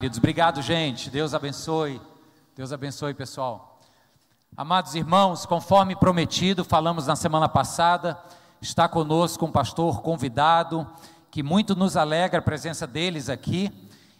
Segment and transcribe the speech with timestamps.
[0.00, 1.10] Queridos, obrigado, gente.
[1.10, 2.00] Deus abençoe.
[2.54, 3.80] Deus abençoe, pessoal.
[4.56, 8.16] Amados irmãos, conforme prometido, falamos na semana passada,
[8.60, 10.86] está conosco um pastor convidado,
[11.32, 13.72] que muito nos alegra a presença deles aqui.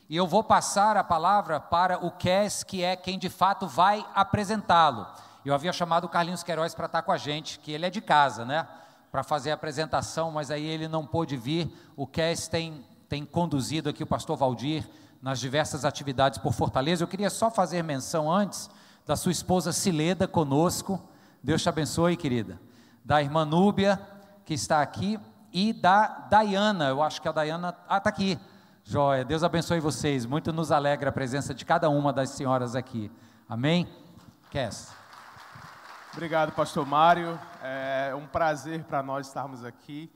[0.09, 4.05] E eu vou passar a palavra para o Kes, que é quem de fato vai
[4.17, 5.07] apresentá-lo.
[5.45, 8.01] Eu havia chamado o Carlinhos Queiroz para estar com a gente, que ele é de
[8.01, 8.67] casa, né?
[9.13, 11.73] Para fazer a apresentação, mas aí ele não pôde vir.
[11.95, 14.85] O Kes tem, tem conduzido aqui o pastor Valdir
[15.21, 17.03] nas diversas atividades por Fortaleza.
[17.03, 18.71] Eu queria só fazer menção antes
[19.07, 21.03] da sua esposa Cileda conosco.
[21.43, 22.61] Deus te abençoe, querida.
[23.05, 24.01] Da irmã Núbia,
[24.45, 25.19] que está aqui,
[25.53, 26.89] e da Dayana.
[26.89, 27.77] Eu acho que a Dayana.
[27.89, 28.39] Ah, está aqui.
[28.85, 29.25] Joia.
[29.25, 30.25] Deus abençoe vocês.
[30.25, 33.11] Muito nos alegra a presença de cada uma das senhoras aqui.
[33.49, 33.89] Amém?
[34.51, 34.95] Cass.
[36.13, 37.39] Obrigado, pastor Mário.
[37.63, 40.11] É um prazer para nós estarmos aqui.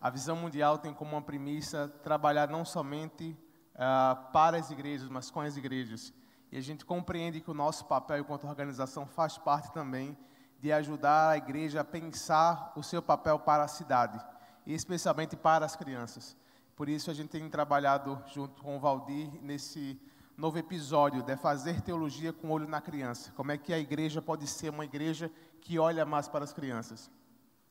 [0.00, 3.36] A Visão Mundial tem como uma premissa trabalhar não somente
[3.76, 6.12] uh, para as igrejas, mas com as igrejas.
[6.50, 10.16] E a gente compreende que o nosso papel enquanto organização faz parte também
[10.58, 14.18] de ajudar a igreja a pensar o seu papel para a cidade,
[14.64, 16.36] e especialmente para as crianças.
[16.74, 20.00] Por isso a gente tem trabalhado junto com o Valdir nesse
[20.36, 23.32] novo episódio de fazer teologia com olho na criança.
[23.34, 27.10] Como é que a igreja pode ser uma igreja que olha mais para as crianças?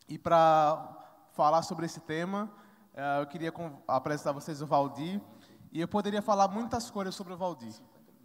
[0.09, 2.51] E para falar sobre esse tema,
[2.94, 3.53] eh, eu queria
[3.88, 5.22] apresentar a vocês o Valdir.
[5.75, 7.73] E eu poderia falar muitas coisas sobre o Valdir.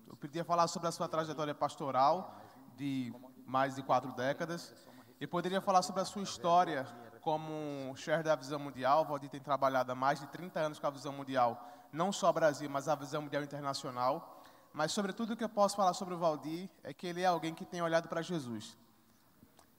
[0.06, 2.40] Eu poderia falar sobre a sua trajetória pastoral
[2.76, 3.12] de
[3.44, 4.72] mais de quatro décadas.
[5.20, 6.86] Eu poderia falar sobre a sua história
[7.20, 9.02] como chefe da Visão Mundial.
[9.02, 12.32] O Valdir tem trabalhado há mais de 30 anos com a Visão Mundial, não só
[12.32, 14.44] Brasil, mas a Visão Mundial Internacional.
[14.72, 17.52] Mas, sobretudo, o que eu posso falar sobre o Valdir é que ele é alguém
[17.52, 18.78] que tem olhado para Jesus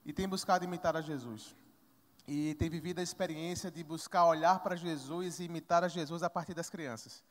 [0.06, 1.56] e tem buscado imitar a Jesus.
[2.28, 6.30] E tem vivido a experiência de buscar olhar para Jesus e imitar a Jesus a
[6.30, 7.24] partir das crianças.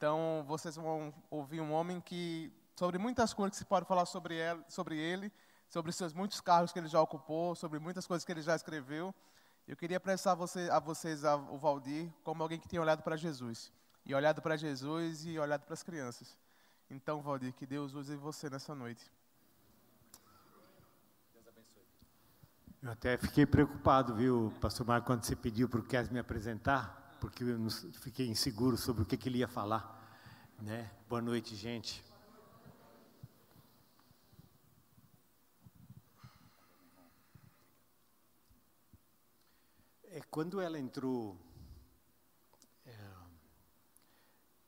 [0.00, 4.34] Então, vocês vão ouvir um homem que, sobre muitas coisas que se pode falar sobre
[4.34, 5.30] ele, sobre ele,
[5.68, 9.14] sobre seus muitos cargos que ele já ocupou, sobre muitas coisas que ele já escreveu.
[9.68, 13.14] Eu queria apresentar você, a vocês a, o Valdir como alguém que tem olhado para
[13.14, 13.70] Jesus.
[14.06, 16.34] E olhado para Jesus e olhado para as crianças.
[16.90, 19.04] Então, Valdir, que Deus use você nessa noite.
[22.82, 26.99] Eu até fiquei preocupado, viu, pastor Marco, quando você pediu para o Kes me apresentar
[27.20, 27.70] porque eu
[28.00, 29.98] fiquei inseguro sobre o que, que ele ia falar.
[30.58, 30.90] Né?
[31.06, 32.02] Boa noite, gente.
[40.04, 41.38] É, quando ela entrou,
[42.86, 43.14] é,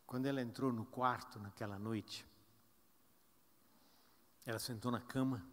[0.06, 2.24] quando ela entrou no quarto naquela noite,
[4.44, 5.44] ela sentou na cama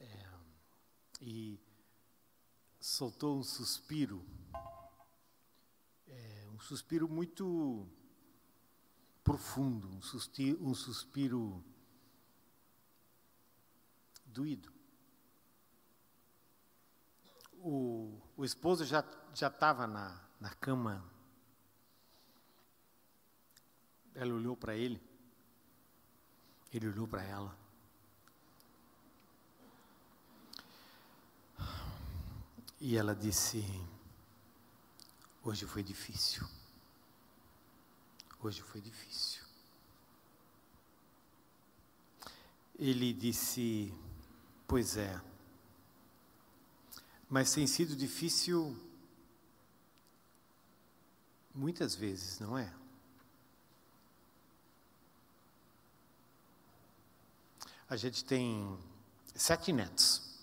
[0.00, 0.26] é,
[1.20, 1.58] e
[2.84, 4.22] soltou um suspiro,
[6.06, 7.88] é, um suspiro muito
[9.22, 11.64] profundo, um suspiro, um suspiro
[14.26, 14.70] doído.
[17.54, 19.02] O, o esposo já
[19.32, 21.10] estava na, na cama.
[24.14, 25.00] Ela olhou para ele,
[26.70, 27.63] ele olhou para ela.
[32.86, 33.64] E ela disse:
[35.42, 36.46] Hoje foi difícil.
[38.38, 39.42] Hoje foi difícil.
[42.78, 43.90] Ele disse:
[44.68, 45.18] Pois é.
[47.26, 48.76] Mas tem sido difícil
[51.54, 52.70] muitas vezes, não é?
[57.88, 58.78] A gente tem
[59.34, 60.33] sete netos.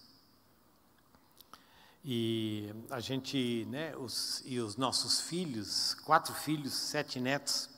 [2.03, 7.69] E a gente, né, os, e os nossos filhos, quatro filhos, sete netos,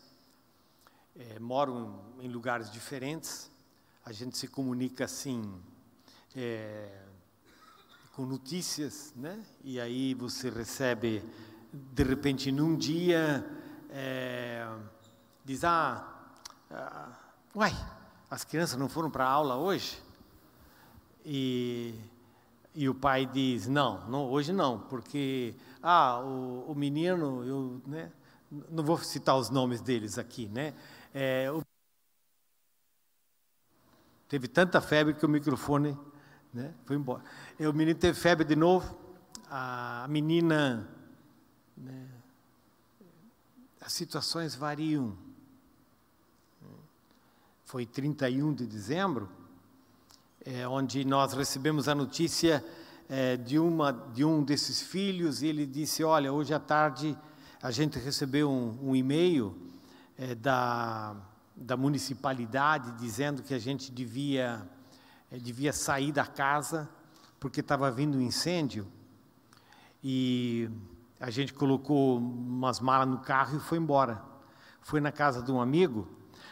[1.16, 3.51] é, moram em lugares diferentes.
[4.06, 5.61] A gente se comunica assim,
[6.35, 7.03] é,
[8.13, 9.44] com notícias, né?
[9.61, 11.22] E aí você recebe,
[11.73, 13.45] de repente, num dia,
[13.90, 14.66] é,
[15.44, 16.31] diz: ah,
[16.72, 17.11] ah,
[17.53, 17.73] uai,
[18.29, 20.02] as crianças não foram para a aula hoje?
[21.26, 21.93] E
[22.75, 28.11] e o pai diz: não, não hoje não, porque ah, o, o menino, eu né,
[28.70, 30.73] não vou citar os nomes deles aqui, né?
[31.14, 31.61] É, o,
[34.28, 35.97] teve tanta febre que o microfone
[36.53, 37.23] né, foi embora.
[37.59, 38.97] E o menino teve febre de novo,
[39.49, 40.90] a menina.
[41.78, 42.08] Né,
[43.81, 45.17] as situações variam.
[47.66, 49.42] Foi 31 de dezembro
[50.45, 52.63] é, onde nós recebemos a notícia
[53.09, 57.17] é, de, uma, de um desses filhos, e ele disse: Olha, hoje à tarde
[57.61, 59.55] a gente recebeu um, um e-mail
[60.17, 61.16] é, da,
[61.55, 64.67] da municipalidade dizendo que a gente devia,
[65.31, 66.90] é, devia sair da casa
[67.40, 68.87] porque estava vindo um incêndio.
[70.03, 70.69] E
[71.19, 74.22] a gente colocou umas malas no carro e foi embora.
[74.81, 76.07] Foi na casa de um amigo.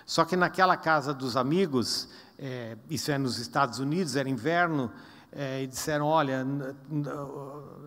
[0.05, 2.09] Só que naquela casa dos amigos,
[2.41, 4.91] é, isso é nos Estados Unidos, era inverno,
[5.31, 6.45] é, e disseram: olha,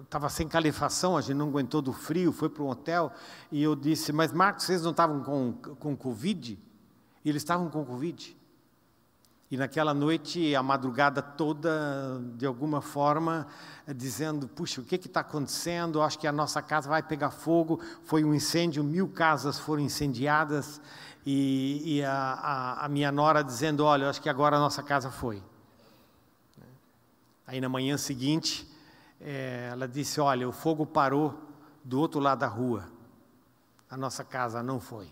[0.04, 3.12] estava sem calefação, a gente não aguentou do frio, foi para um hotel.
[3.50, 6.56] E eu disse: mas Marcos, vocês não estavam com, com Covid?
[7.24, 8.36] E eles estavam com Covid.
[9.50, 13.46] E naquela noite, a madrugada toda, de alguma forma,
[13.94, 16.02] dizendo: puxa, o que está acontecendo?
[16.02, 17.81] Acho que a nossa casa vai pegar fogo.
[18.05, 20.81] Foi um incêndio, mil casas foram incendiadas.
[21.26, 25.11] E, e a, a, a minha nora dizendo: olha, acho que agora a nossa casa
[25.11, 25.43] foi.
[27.47, 28.67] Aí na manhã seguinte,
[29.20, 31.38] é, ela disse: Olha, o fogo parou
[31.85, 32.85] do outro lado da rua.
[33.90, 35.06] A nossa casa não foi.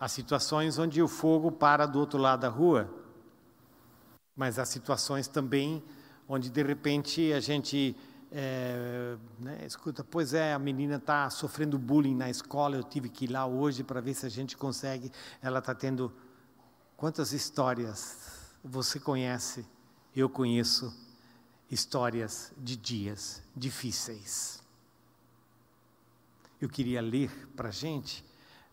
[0.00, 2.90] Há situações onde o fogo para do outro lado da rua,
[4.34, 5.84] mas há situações também
[6.26, 7.94] onde de repente a gente
[8.32, 13.26] é, né, escuta, pois é, a menina está sofrendo bullying na escola, eu tive que
[13.26, 15.12] ir lá hoje para ver se a gente consegue.
[15.42, 16.12] Ela está tendo
[17.00, 19.64] Quantas histórias você conhece?
[20.14, 20.94] Eu conheço
[21.70, 24.62] histórias de dias difíceis.
[26.60, 28.22] Eu queria ler para a gente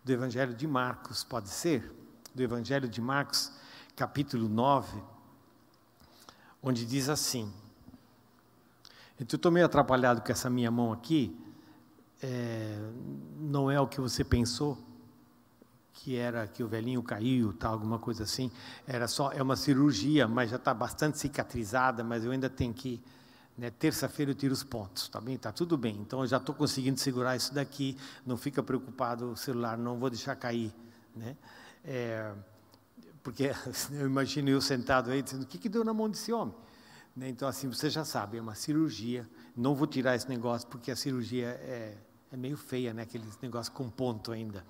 [0.07, 1.93] do Evangelho de Marcos, pode ser?
[2.33, 3.51] Do Evangelho de Marcos,
[3.93, 5.03] capítulo 9,
[6.63, 7.51] onde diz assim.
[9.19, 11.37] Então, estou meio atrapalhado com essa minha mão aqui.
[12.23, 12.89] É,
[13.37, 14.77] não é o que você pensou,
[15.91, 18.49] que era que o velhinho caiu, tal, alguma coisa assim.
[18.87, 23.03] Era só é uma cirurgia, mas já está bastante cicatrizada, mas eu ainda tenho que
[23.57, 25.35] né, terça-feira eu tiro os pontos, tá bem?
[25.37, 25.95] Tá tudo bem.
[25.95, 27.97] Então eu já estou conseguindo segurar isso daqui.
[28.25, 30.71] Não fica preocupado o celular, não vou deixar cair,
[31.15, 31.35] né?
[31.83, 32.33] É,
[33.23, 33.51] porque
[33.91, 36.53] eu imagino eu sentado aí dizendo o que que deu na mão desse homem.
[37.15, 37.29] Né?
[37.29, 39.27] Então assim você já sabe, é uma cirurgia.
[39.55, 41.97] Não vou tirar esse negócio porque a cirurgia é,
[42.31, 43.01] é meio feia, né?
[43.01, 44.63] Aquele negócio com ponto ainda.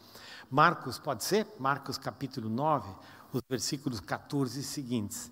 [0.49, 1.45] Marcos, pode ser?
[1.59, 2.95] Marcos capítulo 9,
[3.33, 5.29] os versículos 14 seguintes.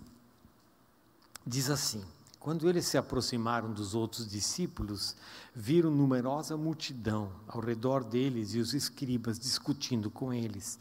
[1.47, 2.03] Diz assim:
[2.45, 5.15] Quando eles se aproximaram dos outros discípulos,
[5.51, 10.77] viram numerosa multidão ao redor deles e os escribas discutindo com eles.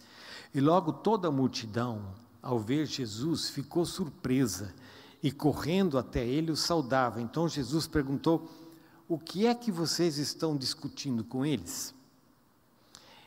[0.52, 2.04] E logo toda a multidão,
[2.42, 4.74] ao ver Jesus, ficou surpresa
[5.22, 7.22] e correndo até ele o saudava.
[7.22, 8.46] Então Jesus perguntou:
[9.08, 11.94] O que é que vocês estão discutindo com eles?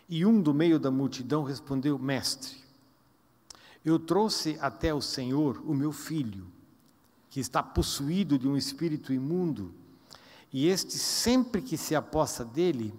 [0.08, 2.56] E um do meio da multidão respondeu: Mestre,
[3.84, 6.56] eu trouxe até o Senhor o meu filho,
[7.38, 9.72] que está possuído de um espírito imundo,
[10.52, 12.92] e este, sempre que se aposta dele,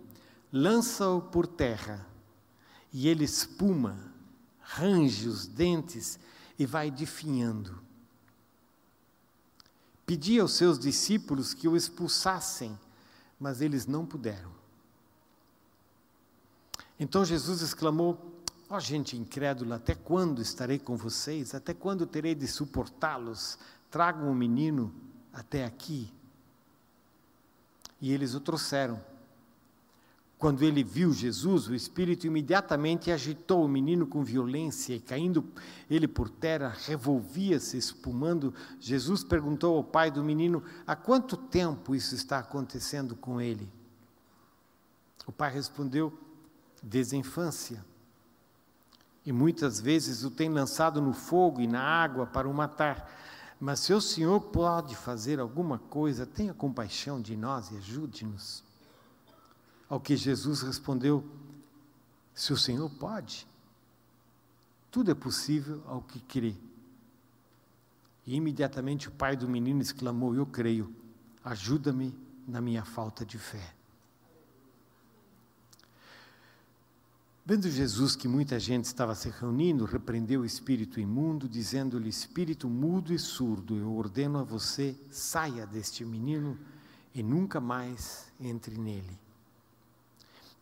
[0.52, 2.06] lança-o por terra,
[2.93, 3.99] e ele espuma,
[4.61, 6.20] range os dentes
[6.56, 7.82] e vai definhando.
[10.06, 12.79] Pedi aos seus discípulos que o expulsassem,
[13.40, 14.52] mas eles não puderam.
[16.96, 18.40] Então Jesus exclamou:
[18.70, 21.56] Ó oh, gente incrédula, até quando estarei com vocês?
[21.56, 23.58] Até quando terei de suportá-los?
[23.90, 24.93] Tragam o menino
[25.32, 26.12] até aqui.
[28.00, 29.00] E eles o trouxeram.
[30.38, 35.45] Quando ele viu Jesus, o espírito imediatamente agitou o menino com violência e, caindo
[35.90, 38.54] ele por terra, revolvia-se, espumando.
[38.78, 43.68] Jesus perguntou ao pai do menino: Há quanto tempo isso está acontecendo com ele?
[45.26, 46.16] O pai respondeu:
[46.83, 47.85] desde a infância.
[49.25, 53.12] E muitas vezes o tem lançado no fogo e na água para o matar.
[53.61, 58.62] Mas se o Senhor pode fazer alguma coisa, tenha compaixão de nós e ajude-nos.
[59.88, 61.25] Ao que Jesus respondeu:
[62.35, 63.47] Se o Senhor pode,
[64.91, 66.55] tudo é possível ao que crê.
[68.25, 70.95] E imediatamente o pai do menino exclamou: Eu creio,
[71.43, 73.77] ajuda-me na minha falta de fé.
[77.50, 83.11] Vendo Jesus que muita gente estava se reunindo, repreendeu o espírito imundo, dizendo-lhe: Espírito mudo
[83.11, 86.59] e surdo, eu ordeno a você, saia deste menino
[87.14, 89.19] e nunca mais entre nele.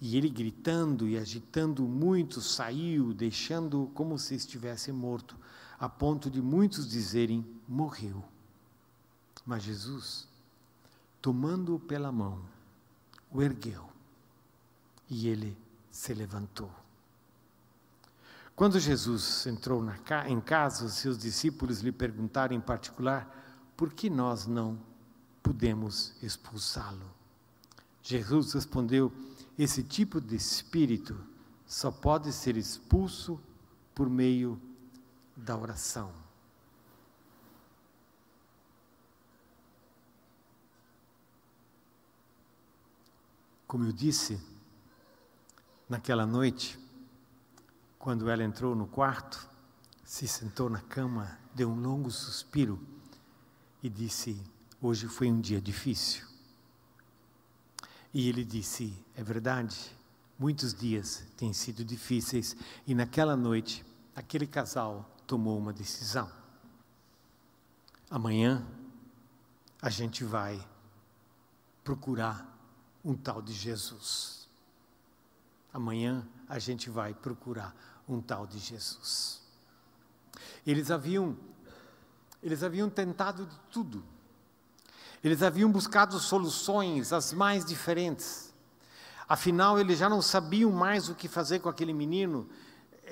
[0.00, 5.36] E ele, gritando e agitando muito, saiu, deixando-o como se estivesse morto,
[5.80, 8.22] a ponto de muitos dizerem: morreu.
[9.44, 10.28] Mas Jesus,
[11.20, 12.40] tomando-o pela mão,
[13.32, 13.88] o ergueu
[15.10, 15.65] e ele
[15.96, 16.70] se levantou.
[18.54, 19.82] Quando Jesus entrou
[20.28, 23.26] em casa, os seus discípulos lhe perguntaram em particular
[23.74, 24.78] por que nós não
[25.42, 27.10] pudemos expulsá-lo.
[28.02, 29.10] Jesus respondeu:
[29.58, 31.18] esse tipo de espírito
[31.66, 33.40] só pode ser expulso
[33.94, 34.60] por meio
[35.34, 36.12] da oração.
[43.66, 44.38] Como eu disse,
[45.88, 46.78] naquela noite,
[47.98, 49.48] quando ela entrou no quarto,
[50.04, 52.80] se sentou na cama, deu um longo suspiro
[53.82, 54.40] e disse:
[54.80, 56.26] Hoje foi um dia difícil.
[58.14, 59.76] E ele disse: É verdade,
[60.38, 66.30] muitos dias têm sido difíceis, e naquela noite, aquele casal tomou uma decisão.
[68.08, 68.64] Amanhã,
[69.82, 70.64] a gente vai
[71.82, 72.56] procurar
[73.04, 74.45] um tal de Jesus.
[75.76, 77.76] Amanhã, a gente vai procurar
[78.08, 79.42] um tal de Jesus.
[80.66, 81.36] Eles haviam
[82.42, 84.02] eles haviam tentado de tudo.
[85.22, 88.54] Eles haviam buscado soluções as mais diferentes.
[89.28, 92.48] Afinal, eles já não sabiam mais o que fazer com aquele menino,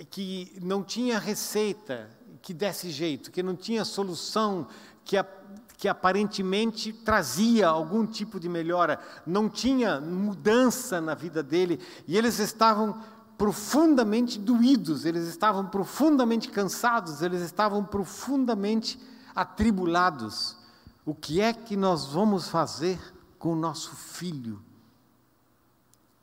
[0.08, 2.08] que não tinha receita
[2.40, 4.68] que desse jeito, que não tinha solução
[5.04, 5.26] que, a,
[5.84, 12.38] que aparentemente trazia algum tipo de melhora, não tinha mudança na vida dele, e eles
[12.38, 13.02] estavam
[13.36, 18.98] profundamente doídos, eles estavam profundamente cansados, eles estavam profundamente
[19.34, 20.56] atribulados.
[21.04, 22.98] O que é que nós vamos fazer
[23.38, 24.62] com o nosso filho?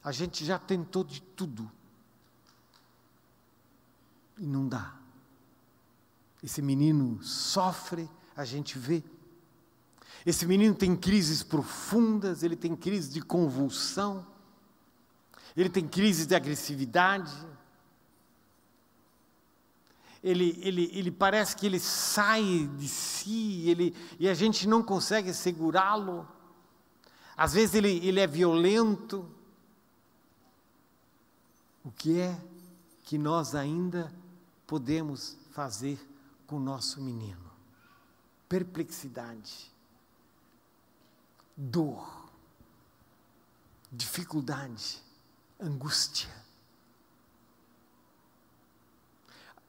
[0.03, 1.71] A gente já tentou de tudo
[4.39, 4.95] e não dá.
[6.41, 9.03] Esse menino sofre, a gente vê.
[10.25, 14.25] Esse menino tem crises profundas, ele tem crises de convulsão
[15.55, 17.33] ele tem crises de agressividade,
[20.23, 25.33] ele, ele, ele parece que ele sai de si, ele, e a gente não consegue
[25.33, 26.27] segurá-lo.
[27.35, 29.27] Às vezes ele, ele é violento.
[31.83, 32.39] O que é
[33.03, 34.13] que nós ainda
[34.67, 35.99] podemos fazer
[36.45, 37.51] com o nosso menino?
[38.47, 39.70] Perplexidade,
[41.55, 42.29] dor,
[43.91, 45.01] dificuldade
[45.59, 46.29] angústia.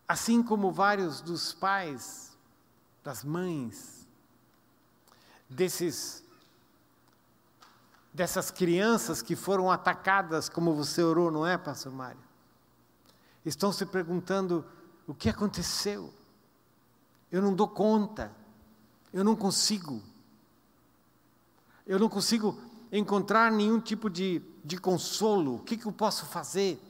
[0.09, 2.37] Assim como vários dos pais,
[3.05, 4.07] das mães,
[5.49, 6.23] desses
[8.13, 12.21] dessas crianças que foram atacadas, como você orou, não é, pastor Mário?
[13.45, 14.65] Estão se perguntando:
[15.07, 16.13] o que aconteceu?
[17.31, 18.31] Eu não dou conta,
[19.13, 20.03] eu não consigo,
[21.87, 22.59] eu não consigo
[22.91, 26.81] encontrar nenhum tipo de de consolo, o que, que eu posso fazer?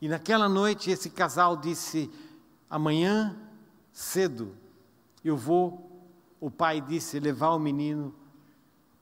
[0.00, 2.10] E naquela noite esse casal disse:
[2.68, 3.36] amanhã
[3.92, 4.54] cedo
[5.24, 5.82] eu vou.
[6.40, 8.14] O pai disse: levar o menino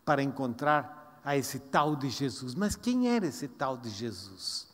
[0.04, 2.54] para encontrar a esse tal de Jesus.
[2.54, 4.68] Mas quem era esse tal de Jesus?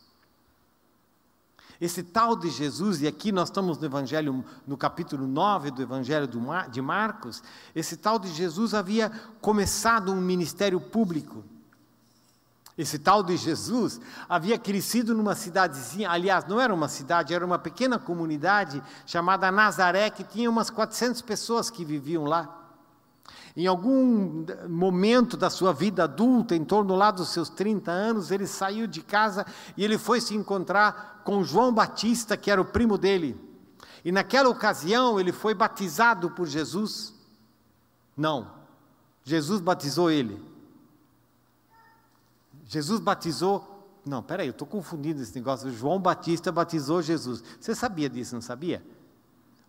[1.81, 6.29] Esse tal de Jesus, e aqui nós estamos no Evangelho, no capítulo 9 do Evangelho
[6.71, 7.41] de Marcos,
[7.75, 11.45] esse tal de Jesus havia começado um ministério público.
[12.77, 17.59] Esse tal de Jesus havia crescido numa cidadezinha, aliás, não era uma cidade, era uma
[17.59, 22.68] pequena comunidade chamada Nazaré, que tinha umas 400 pessoas que viviam lá.
[23.57, 28.47] Em algum momento da sua vida adulta, em torno lá dos seus 30 anos, ele
[28.47, 29.45] saiu de casa
[29.77, 33.39] e ele foi se encontrar com João Batista, que era o primo dele.
[34.05, 37.15] E naquela ocasião ele foi batizado por Jesus.
[38.17, 38.51] Não,
[39.25, 40.43] Jesus batizou ele.
[42.65, 43.75] Jesus batizou.
[44.05, 45.71] Não, peraí, eu estou confundindo esse negócio.
[45.71, 47.43] João Batista batizou Jesus.
[47.61, 48.83] Você sabia disso, não sabia?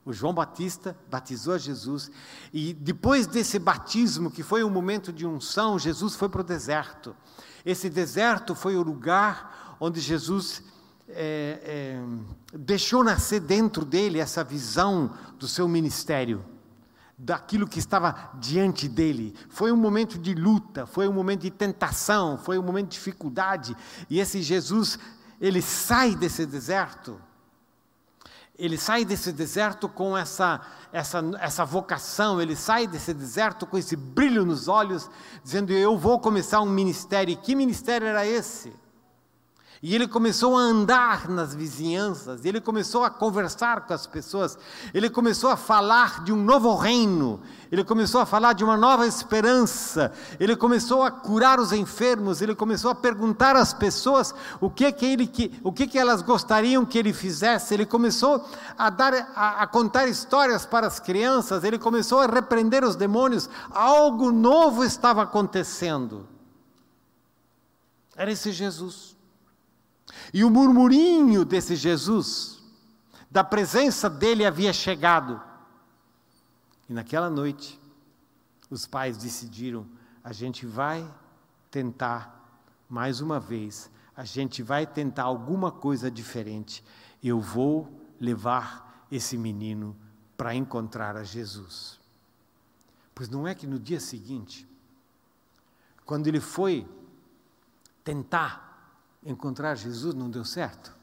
[0.09, 2.09] O João Batista batizou Jesus
[2.51, 7.15] e depois desse batismo, que foi um momento de unção, Jesus foi para o deserto.
[7.63, 10.63] Esse deserto foi o lugar onde Jesus
[11.07, 16.43] é, é, deixou nascer dentro dele essa visão do seu ministério,
[17.15, 19.35] daquilo que estava diante dele.
[19.47, 23.77] Foi um momento de luta, foi um momento de tentação, foi um momento de dificuldade.
[24.09, 24.97] E esse Jesus,
[25.39, 27.21] ele sai desse deserto
[28.59, 30.59] ele sai desse deserto com essa,
[30.91, 35.09] essa, essa vocação, ele sai desse deserto com esse brilho nos olhos,
[35.41, 37.31] dizendo: Eu vou começar um ministério.
[37.31, 38.73] E que ministério era esse?
[39.81, 44.57] E ele começou a andar nas vizinhanças, ele começou a conversar com as pessoas,
[44.93, 47.39] ele começou a falar de um novo reino,
[47.71, 52.53] ele começou a falar de uma nova esperança, ele começou a curar os enfermos, ele
[52.53, 55.31] começou a perguntar às pessoas o que que ele
[55.63, 58.45] o que que elas gostariam que ele fizesse, ele começou
[58.77, 63.49] a dar a, a contar histórias para as crianças, ele começou a repreender os demônios,
[63.71, 66.27] algo novo estava acontecendo.
[68.13, 69.08] Era esse Jesus.
[70.33, 72.61] E o murmurinho desse Jesus,
[73.29, 75.41] da presença dele havia chegado.
[76.87, 77.79] E naquela noite,
[78.69, 79.87] os pais decidiram:
[80.23, 81.07] a gente vai
[81.71, 82.37] tentar
[82.87, 86.83] mais uma vez, a gente vai tentar alguma coisa diferente.
[87.23, 89.95] Eu vou levar esse menino
[90.37, 91.99] para encontrar a Jesus.
[93.13, 94.67] Pois não é que no dia seguinte,
[96.05, 96.87] quando ele foi
[98.03, 98.68] tentar
[99.23, 100.95] encontrar Jesus não deu certo.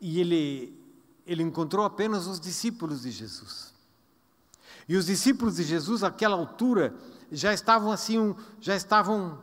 [0.00, 0.78] E ele,
[1.26, 3.74] ele encontrou apenas os discípulos de Jesus.
[4.88, 6.94] E os discípulos de Jesus, àquela altura,
[7.30, 9.38] já estavam assim, já estavam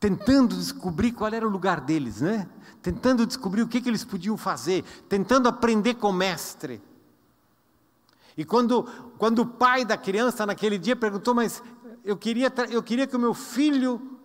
[0.00, 2.48] tentando descobrir qual era o lugar deles, né?
[2.80, 6.82] Tentando descobrir o que, que eles podiam fazer, tentando aprender com o mestre.
[8.36, 8.84] E quando,
[9.18, 11.62] quando o pai da criança naquele dia perguntou, mas
[12.02, 14.20] eu queria, eu queria que o meu filho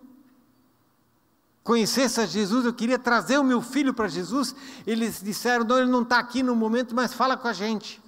[1.68, 4.56] conhecesse a Jesus, eu queria trazer o meu filho para Jesus.
[4.86, 8.02] Eles disseram: não, ele não está aqui no momento, mas fala com a gente.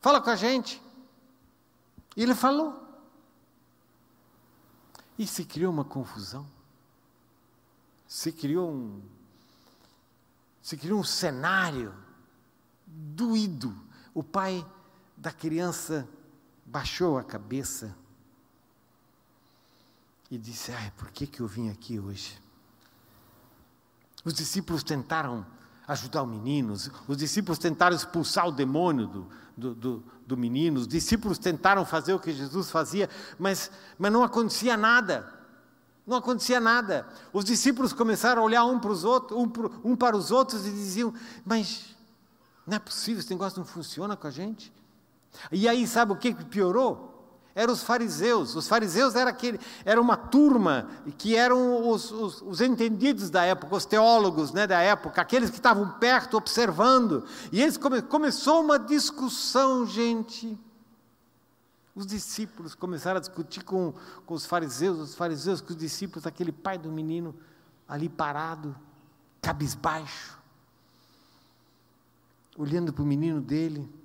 [0.00, 0.80] Fala com a gente.
[2.16, 2.82] E ele falou.
[5.18, 6.46] E se criou uma confusão.
[8.08, 9.02] Se criou um.
[10.62, 11.94] Se criou um cenário
[12.86, 13.78] doído.
[14.14, 14.66] O pai
[15.18, 16.08] da criança
[16.64, 17.94] baixou a cabeça
[20.32, 22.40] e disse: Ai, por que, que eu vim aqui hoje?
[24.24, 25.44] Os discípulos tentaram
[25.86, 26.72] ajudar o menino,
[27.06, 32.14] os discípulos tentaram expulsar o demônio do, do, do, do menino, os discípulos tentaram fazer
[32.14, 35.30] o que Jesus fazia, mas, mas não acontecia nada.
[36.06, 37.06] Não acontecia nada.
[37.30, 39.52] Os discípulos começaram a olhar um para os outros, um,
[39.84, 41.12] um para os outros e diziam:
[41.44, 41.94] Mas
[42.66, 44.72] não é possível, esse negócio não funciona com a gente.
[45.50, 47.11] E aí, sabe o que piorou?
[47.54, 48.54] Eram os fariseus.
[48.54, 53.74] Os fariseus era, aquele, era uma turma que eram os, os, os, entendidos da época,
[53.74, 57.24] os teólogos né, da época, aqueles que estavam perto observando.
[57.50, 60.58] E eles come, começou uma discussão, gente.
[61.94, 63.92] Os discípulos começaram a discutir com,
[64.24, 67.34] com os fariseus, os fariseus com os discípulos, aquele pai do menino
[67.86, 68.74] ali parado,
[69.42, 70.38] cabisbaixo,
[72.56, 74.01] olhando para o menino dele.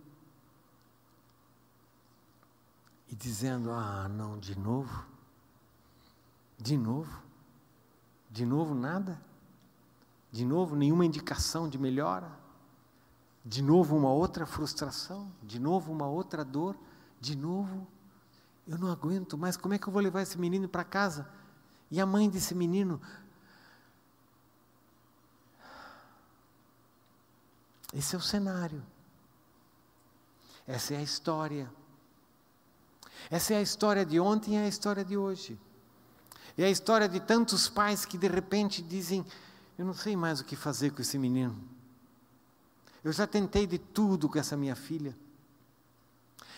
[3.10, 5.06] E dizendo: Ah, não, de novo?
[6.58, 7.22] De novo?
[8.30, 9.22] De novo nada?
[10.32, 12.32] De novo nenhuma indicação de melhora?
[13.46, 15.32] De novo uma outra frustração?
[15.41, 16.76] De novo uma outra dor?
[17.20, 17.88] De novo?
[18.67, 21.30] Eu não aguento mais, como é que eu vou levar esse menino para casa?
[21.89, 23.02] E a mãe desse menino.
[27.93, 28.84] Esse é o cenário.
[30.67, 31.72] Essa é a história.
[33.30, 35.60] Essa é a história de ontem e é a história de hoje.
[36.58, 39.26] É a história de tantos pais que de repente dizem:
[39.78, 41.56] Eu não sei mais o que fazer com esse menino.
[43.04, 45.16] Eu já tentei de tudo com essa minha filha.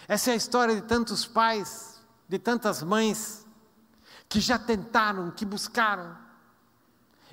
[0.08, 3.46] Essa é a história de tantos pais, de tantas mães,
[4.28, 6.18] que já tentaram, que buscaram,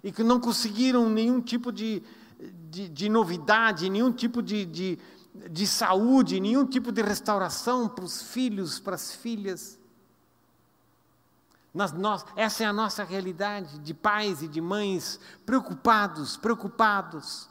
[0.02, 2.02] e que não conseguiram nenhum tipo de,
[2.70, 4.98] de, de novidade, nenhum tipo de, de,
[5.50, 9.78] de saúde, nenhum tipo de restauração para os filhos, para as filhas.
[11.72, 17.48] Nós, essa é a nossa realidade de pais e de mães preocupados, preocupados,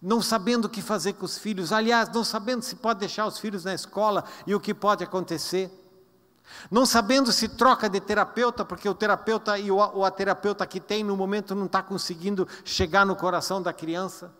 [0.00, 3.38] não sabendo o que fazer com os filhos, aliás, não sabendo se pode deixar os
[3.38, 5.70] filhos na escola e o que pode acontecer,
[6.70, 10.78] não sabendo se troca de terapeuta, porque o terapeuta e o, o a terapeuta que
[10.78, 14.32] tem no momento não está conseguindo chegar no coração da criança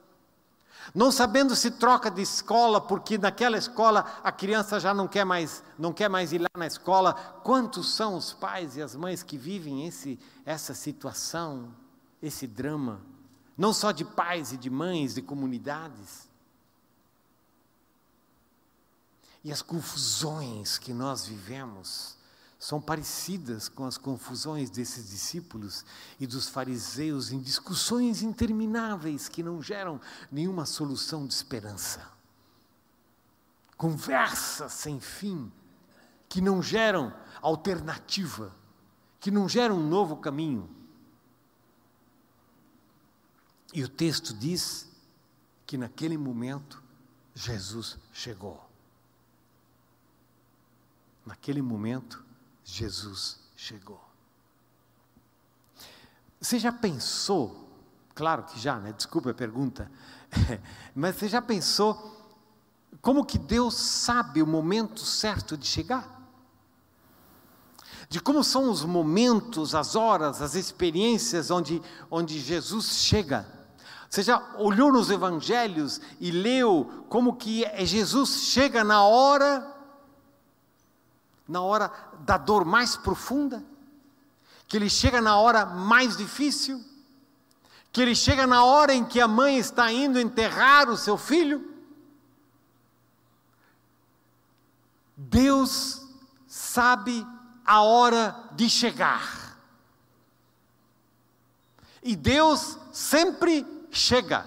[0.92, 5.62] não sabendo se troca de escola porque naquela escola a criança já não quer mais,
[5.78, 7.14] não quer mais ir lá na escola.
[7.44, 11.72] Quantos são os pais e as mães que vivem esse, essa situação,
[12.20, 13.00] esse drama?
[13.56, 16.28] Não só de pais e de mães, de comunidades.
[19.44, 22.16] E as confusões que nós vivemos
[22.64, 25.84] são parecidas com as confusões desses discípulos
[26.18, 30.00] e dos fariseus em discussões intermináveis que não geram
[30.32, 32.10] nenhuma solução de esperança.
[33.76, 35.52] Conversas sem fim
[36.26, 38.56] que não geram alternativa,
[39.20, 40.66] que não gera um novo caminho.
[43.74, 44.90] E o texto diz
[45.66, 46.82] que naquele momento
[47.34, 48.66] Jesus chegou.
[51.26, 52.23] Naquele momento,
[52.64, 54.00] Jesus chegou.
[56.40, 57.68] Você já pensou,
[58.14, 58.92] claro que já, né?
[58.92, 59.90] Desculpa a pergunta,
[60.94, 62.12] mas você já pensou
[63.00, 66.22] como que Deus sabe o momento certo de chegar?
[68.08, 73.46] De como são os momentos, as horas, as experiências onde, onde Jesus chega.
[74.08, 79.73] Você já olhou nos evangelhos e leu como que Jesus chega na hora
[81.46, 83.62] na hora da dor mais profunda,
[84.66, 86.82] que ele chega na hora mais difícil,
[87.92, 91.72] que ele chega na hora em que a mãe está indo enterrar o seu filho.
[95.16, 96.02] Deus
[96.46, 97.24] sabe
[97.64, 99.56] a hora de chegar.
[102.02, 104.44] E Deus sempre chega.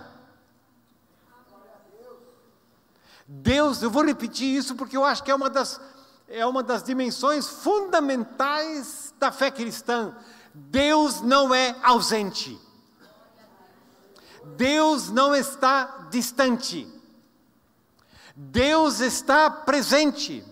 [3.27, 5.81] Deus, eu vou repetir isso porque eu acho que é uma das
[6.27, 10.15] é uma das dimensões fundamentais da fé cristã.
[10.53, 12.59] Deus não é ausente.
[14.55, 16.87] Deus não está distante.
[18.35, 20.43] Deus está presente.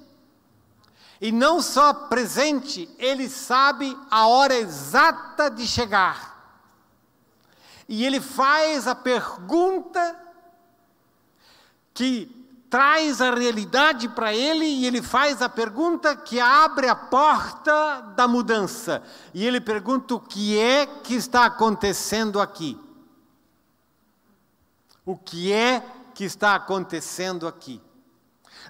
[1.19, 6.33] E não só presente, ele sabe a hora exata de chegar.
[7.87, 10.19] E ele faz a pergunta
[11.93, 18.01] que traz a realidade para ele e ele faz a pergunta que abre a porta
[18.15, 19.01] da mudança.
[19.33, 22.79] E ele pergunta o que é que está acontecendo aqui.
[25.05, 27.81] O que é que está acontecendo aqui?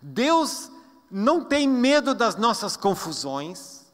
[0.02, 0.70] Deus
[1.10, 3.86] não tem medo das nossas confusões,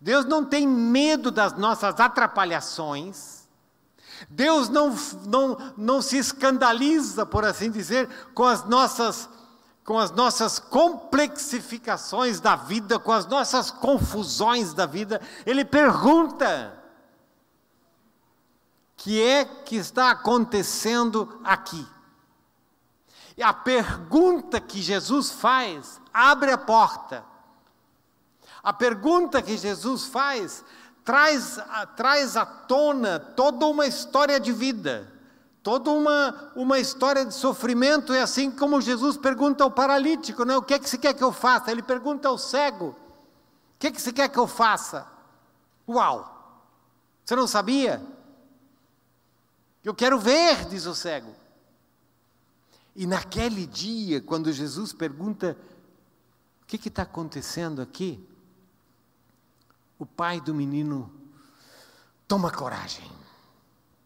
[0.00, 3.41] Deus não tem medo das nossas atrapalhações,
[4.28, 4.94] Deus não,
[5.26, 9.28] não, não se escandaliza, por assim dizer, com as nossas
[9.84, 16.80] com as nossas complexificações da vida, com as nossas confusões da vida, ele pergunta:
[19.02, 21.84] que é que está acontecendo aqui?
[23.36, 27.24] E a pergunta que Jesus faz abre a porta.
[28.62, 30.64] A pergunta que Jesus faz
[31.04, 31.58] traz,
[31.96, 35.12] traz à tona toda uma história de vida
[35.62, 40.56] toda uma, uma história de sofrimento, é assim como Jesus pergunta ao paralítico, né?
[40.56, 41.70] o que é que você quer que eu faça?
[41.70, 42.96] Ele pergunta ao cego, o
[43.78, 45.06] que é que você quer que eu faça?
[45.88, 46.30] Uau!
[47.24, 48.04] Você não sabia?
[49.84, 51.32] Eu quero ver, diz o cego.
[52.94, 55.56] E naquele dia, quando Jesus pergunta,
[56.62, 58.24] o que está acontecendo aqui?
[60.02, 61.14] O pai do menino
[62.26, 63.08] toma coragem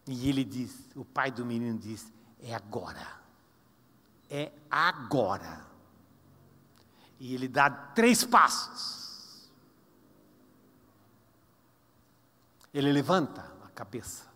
[0.05, 3.19] e ele diz, o pai do menino diz: é agora.
[4.29, 5.65] É agora.
[7.19, 9.49] E ele dá três passos.
[12.71, 14.27] Ele levanta a cabeça.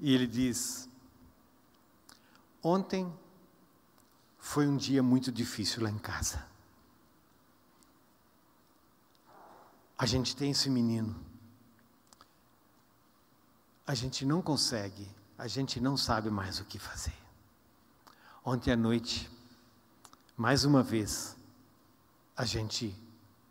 [0.00, 0.88] E ele diz:
[2.60, 3.16] Ontem
[4.36, 6.50] foi um dia muito difícil lá em casa.
[10.00, 11.14] A gente tem esse menino
[13.90, 15.04] a gente não consegue,
[15.36, 17.16] a gente não sabe mais o que fazer.
[18.44, 19.28] Ontem à noite,
[20.36, 21.36] mais uma vez,
[22.36, 22.94] a gente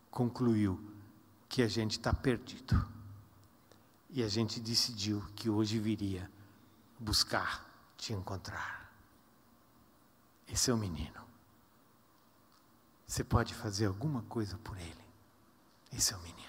[0.09, 0.79] concluiu
[1.49, 2.87] que a gente está perdido.
[4.09, 6.31] E a gente decidiu que hoje viria
[6.97, 8.89] buscar te encontrar.
[10.47, 11.19] Esse é o menino.
[13.05, 15.08] Você pode fazer alguma coisa por ele.
[15.91, 16.39] Esse é o menino.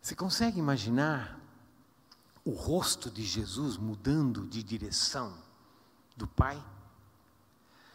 [0.00, 1.38] Você consegue imaginar
[2.44, 5.36] o rosto de Jesus mudando de direção
[6.16, 6.62] do Pai?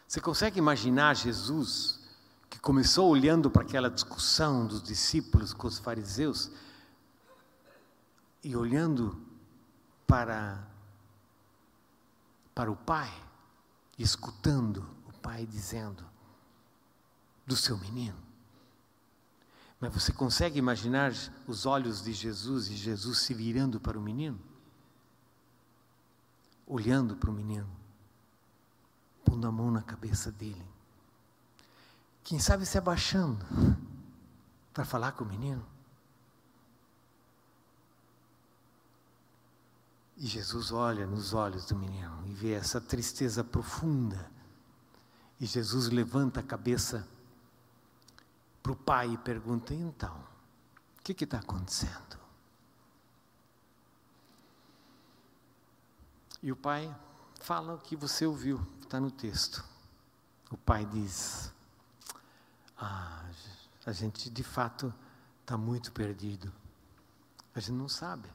[0.06, 2.00] Você consegue imaginar Jesus
[2.48, 6.52] que começou olhando para aquela discussão dos discípulos com os fariseus
[8.44, 9.20] e olhando
[10.06, 10.64] para
[12.54, 13.12] para o Pai,
[13.98, 14.93] escutando
[15.24, 16.04] Pai dizendo
[17.46, 18.24] do seu menino
[19.84, 21.12] mas você consegue imaginar
[21.46, 24.40] os olhos de Jesus e Jesus se virando para o menino?
[26.66, 27.68] Olhando para o menino,
[29.26, 30.66] pondo a mão na cabeça dele.
[32.22, 33.44] Quem sabe se abaixando
[34.72, 35.62] para falar com o menino?
[40.16, 44.32] E Jesus olha nos olhos do menino e vê essa tristeza profunda.
[45.40, 47.06] E Jesus levanta a cabeça
[48.62, 50.16] para o pai e pergunta: então,
[50.98, 52.18] o que está acontecendo?
[56.42, 56.94] E o pai
[57.40, 59.64] fala o que você ouviu, está no texto.
[60.50, 61.52] O pai diz:
[62.76, 63.24] Ah,
[63.86, 64.92] a gente de fato
[65.40, 66.52] está muito perdido.
[67.54, 68.28] A gente não sabe.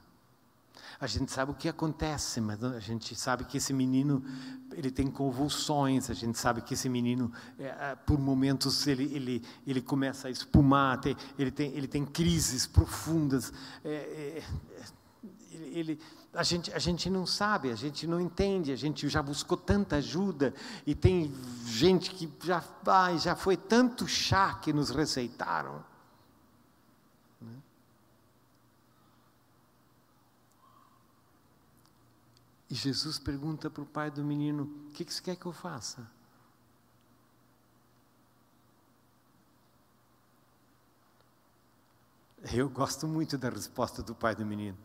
[0.98, 4.24] A gente sabe o que acontece, mas a gente sabe que esse menino
[4.72, 6.10] ele tem convulsões.
[6.10, 10.30] A gente sabe que esse menino, é, é por momentos, ele, ele, ele começa a
[10.30, 11.00] espumar.
[11.00, 13.52] Tem, ele, tem, ele tem crises profundas.
[13.84, 14.42] É, é,
[15.72, 16.00] ele,
[16.32, 18.72] a, gente, a gente não sabe, a gente não entende.
[18.72, 20.54] A gente já buscou tanta ajuda
[20.86, 21.32] e tem
[21.66, 25.89] gente que já, ai, já foi tanto chá que nos receitaram.
[32.70, 35.52] E Jesus pergunta para o pai do menino: O que, que você quer que eu
[35.52, 36.06] faça?
[42.52, 44.78] Eu gosto muito da resposta do pai do menino.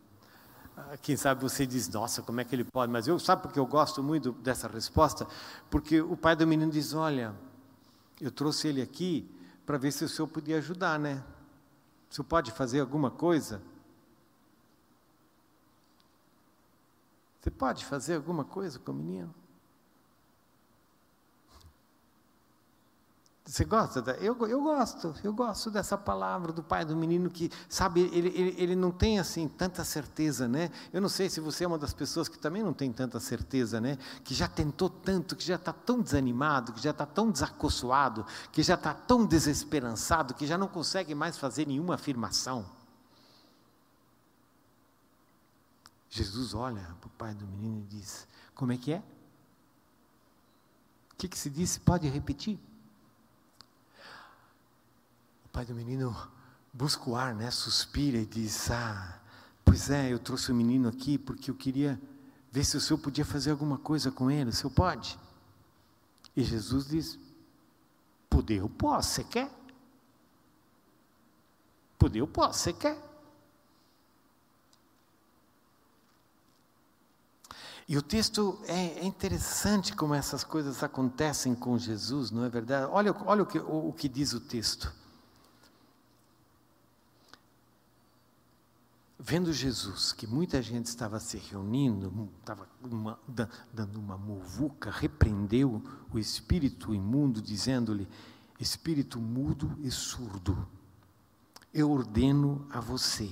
[0.76, 2.92] Ah, quem sabe você diz, nossa, como é que ele pode?
[2.92, 5.26] Mas eu sabe porque eu gosto muito dessa resposta?
[5.70, 7.34] Porque o pai do menino diz: Olha,
[8.20, 9.30] eu trouxe ele aqui
[9.64, 11.24] para ver se o senhor podia ajudar, né?
[12.10, 13.62] O senhor pode fazer alguma coisa?
[17.46, 19.32] Você pode fazer alguma coisa com o menino?
[23.44, 24.02] Você gosta?
[24.02, 28.30] Da, eu, eu gosto, eu gosto dessa palavra do pai do menino que, sabe, ele,
[28.36, 30.72] ele, ele não tem assim tanta certeza, né?
[30.92, 33.80] Eu não sei se você é uma das pessoas que também não tem tanta certeza,
[33.80, 33.96] né?
[34.24, 38.60] Que já tentou tanto, que já está tão desanimado, que já está tão desacossoado, que
[38.60, 42.75] já está tão desesperançado, que já não consegue mais fazer nenhuma afirmação.
[46.16, 49.02] Jesus olha para o pai do menino e diz: Como é que é?
[51.12, 51.78] O que, que se disse?
[51.78, 52.58] Pode repetir?
[55.44, 56.16] O pai do menino
[56.72, 57.50] busca o ar, né?
[57.50, 59.20] suspira e diz: Ah,
[59.62, 62.00] pois é, eu trouxe o menino aqui porque eu queria
[62.50, 64.48] ver se o senhor podia fazer alguma coisa com ele.
[64.48, 65.18] O senhor pode?
[66.34, 67.18] E Jesus diz:
[68.30, 69.50] Poder eu posso, você quer?
[71.98, 73.15] Poder eu posso, você quer?
[77.88, 82.90] E o texto é, é, interessante como essas coisas acontecem com Jesus, não é verdade?
[82.90, 84.92] Olha, olha o, que, o, o que diz o texto.
[89.18, 93.18] Vendo Jesus, que muita gente estava se reunindo, estava uma,
[93.72, 95.80] dando uma muvuca, repreendeu
[96.12, 98.08] o espírito imundo, dizendo-lhe:
[98.58, 100.66] Espírito mudo e surdo,
[101.72, 103.30] eu ordeno a você,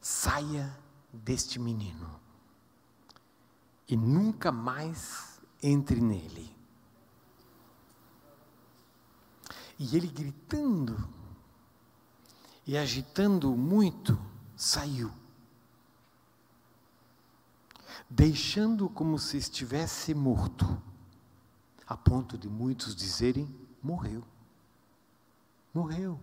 [0.00, 0.76] saia
[1.12, 2.25] deste menino
[3.88, 6.54] e nunca mais entre nele.
[9.78, 11.16] E ele gritando
[12.66, 14.18] e agitando muito,
[14.56, 15.12] saiu,
[18.10, 20.82] deixando como se estivesse morto,
[21.86, 23.48] a ponto de muitos dizerem:
[23.80, 24.24] morreu,
[25.72, 26.18] morreu,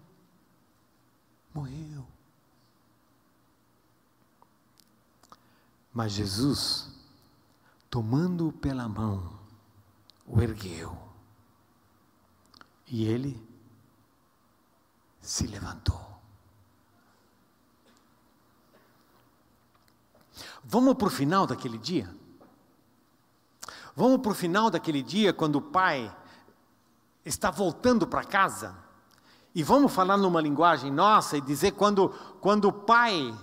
[1.53, 2.05] morreu.
[5.93, 7.02] Mas Jesus
[7.93, 9.33] tomando-o pela mão,
[10.25, 10.97] o ergueu.
[12.87, 13.39] E ele
[15.21, 16.01] se levantou.
[20.63, 22.09] Vamos para o final daquele dia?
[23.95, 26.11] Vamos para o final daquele dia, quando o pai
[27.23, 28.75] está voltando para casa?
[29.53, 32.09] E vamos falar numa linguagem nossa e dizer quando,
[32.41, 33.37] quando o pai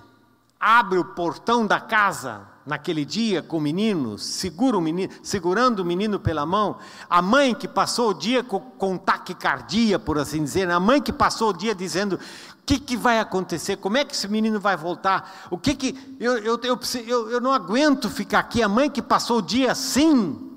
[0.59, 5.85] abre o portão da casa, naquele dia com o menino, segura o menino, segurando o
[5.85, 6.79] menino pela mão,
[7.09, 11.13] a mãe que passou o dia com, com taquicardia, por assim dizer, a mãe que
[11.13, 12.19] passou o dia dizendo: o
[12.65, 13.77] que, que vai acontecer?
[13.77, 15.49] Como é que esse menino vai voltar?
[15.51, 18.63] O que que eu, eu, eu, eu, eu não aguento ficar aqui.
[18.63, 20.49] A mãe que passou o dia assim,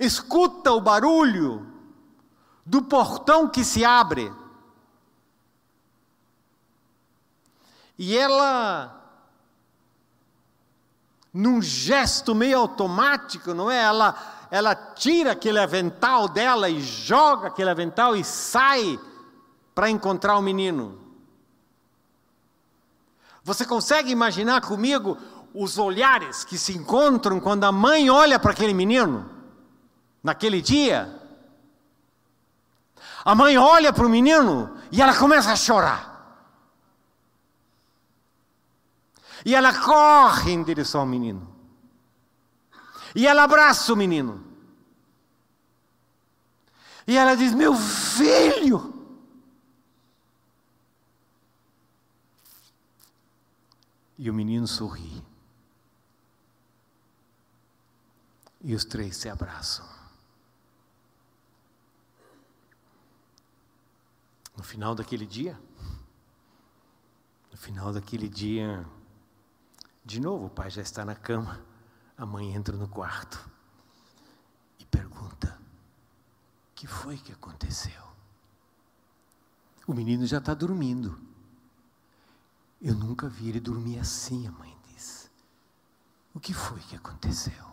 [0.00, 1.64] escuta o barulho
[2.66, 4.32] do portão que se abre.
[7.96, 9.03] E ela
[11.34, 13.82] num gesto meio automático, não é?
[13.82, 19.00] Ela, ela tira aquele avental dela e joga aquele avental e sai
[19.74, 20.96] para encontrar o menino.
[23.42, 25.18] Você consegue imaginar comigo
[25.52, 29.28] os olhares que se encontram quando a mãe olha para aquele menino,
[30.22, 31.20] naquele dia?
[33.24, 36.13] A mãe olha para o menino e ela começa a chorar.
[39.44, 41.54] E ela corre em direção ao menino.
[43.14, 44.42] E ela abraça o menino.
[47.06, 48.92] E ela diz: Meu filho.
[54.16, 55.22] E o menino sorri.
[58.62, 59.86] E os três se abraçam.
[64.56, 65.60] No final daquele dia,
[67.50, 68.86] no final daquele dia,
[70.04, 71.64] de novo o pai já está na cama,
[72.16, 73.48] a mãe entra no quarto
[74.78, 75.58] e pergunta:
[76.70, 78.02] O que foi que aconteceu?
[79.86, 81.18] O menino já está dormindo.
[82.80, 85.30] Eu nunca vi ele dormir assim, a mãe diz.
[86.34, 87.64] O que foi que aconteceu?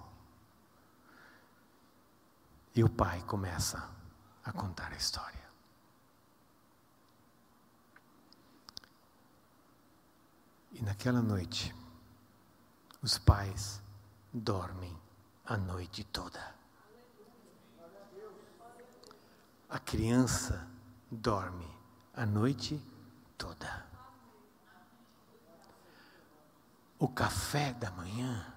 [2.73, 3.89] E o pai começa
[4.43, 5.41] a contar a história.
[10.71, 11.75] E naquela noite,
[13.01, 13.81] os pais
[14.31, 14.95] dormem
[15.45, 16.55] a noite toda.
[19.69, 20.67] A criança
[21.09, 21.67] dorme
[22.13, 22.81] a noite
[23.37, 23.85] toda.
[26.99, 28.53] O café da manhã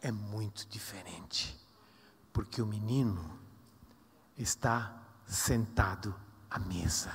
[0.00, 1.58] é muito diferente,
[2.32, 3.38] porque o menino
[4.36, 6.14] está sentado
[6.48, 7.12] à mesa,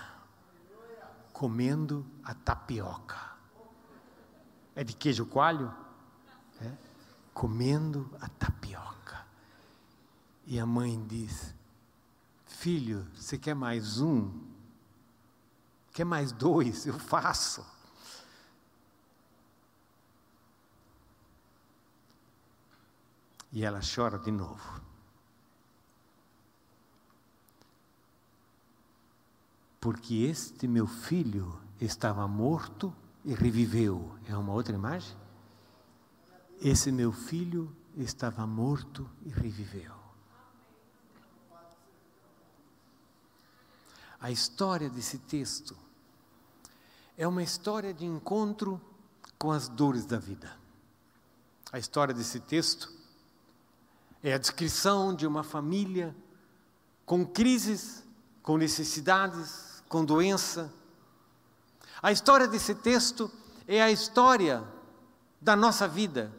[1.31, 3.37] comendo a tapioca
[4.77, 5.73] é de queijo coalho?
[7.37, 9.23] Comendo a tapioca.
[10.47, 11.53] E a mãe diz:
[12.47, 14.31] Filho, você quer mais um?
[15.91, 16.87] Quer mais dois?
[16.87, 17.63] Eu faço.
[23.51, 24.81] E ela chora de novo.
[29.79, 32.91] Porque este meu filho estava morto
[33.23, 34.17] e reviveu.
[34.25, 35.26] É uma outra imagem?
[36.61, 39.95] Esse meu filho estava morto e reviveu.
[44.19, 45.77] A história desse texto
[47.17, 48.81] é uma história de encontro
[49.37, 50.51] com as dores da vida.
[51.71, 52.91] A história desse texto
[54.23, 56.15] é a descrição de uma família
[57.05, 58.03] com crises,
[58.41, 60.73] com necessidades, com doença,
[62.01, 63.31] a história desse texto
[63.67, 64.63] é a história
[65.41, 66.31] da nossa vida,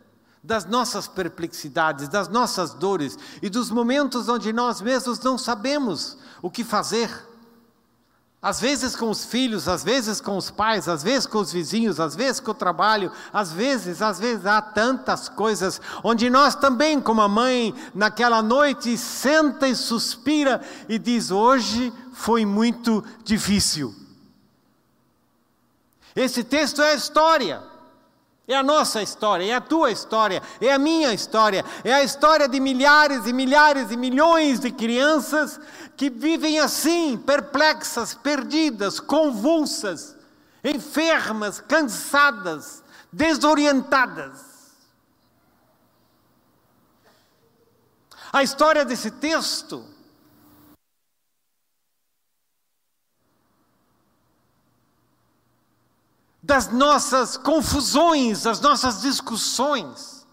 [0.48, 6.50] das nossas perplexidades, das nossas dores e dos momentos onde nós mesmos não sabemos o
[6.50, 7.10] que fazer.
[8.40, 12.00] Às vezes com os filhos, às vezes com os pais, às vezes com os vizinhos,
[12.00, 16.98] às vezes com o trabalho, às vezes, às vezes há tantas coisas onde nós também,
[16.98, 23.94] como a mãe, naquela noite senta e suspira e diz: "Hoje foi muito difícil".
[26.16, 27.77] Esse texto é a história.
[28.48, 32.48] É a nossa história, é a tua história, é a minha história, é a história
[32.48, 35.60] de milhares e milhares e milhões de crianças
[35.94, 40.16] que vivem assim, perplexas, perdidas, convulsas,
[40.64, 42.82] enfermas, cansadas,
[43.12, 44.40] desorientadas.
[48.32, 49.84] A história desse texto
[56.48, 60.26] das nossas confusões, das nossas discussões,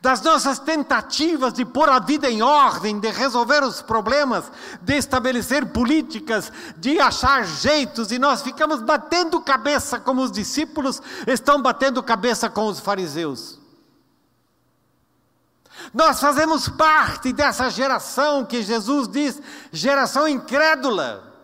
[0.00, 4.50] das nossas tentativas de pôr a vida em ordem, de resolver os problemas,
[4.82, 11.62] de estabelecer políticas, de achar jeitos, e nós ficamos batendo cabeça como os discípulos estão
[11.62, 13.60] batendo cabeça com os fariseus.
[15.94, 19.40] Nós fazemos parte dessa geração que Jesus diz,
[19.70, 21.35] geração incrédula